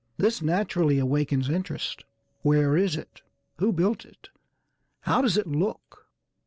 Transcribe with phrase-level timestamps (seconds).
[0.17, 2.05] This naturally awakens interest;
[2.41, 3.21] where is it?
[3.57, 4.29] Who built it?
[5.01, 6.07] How does it look?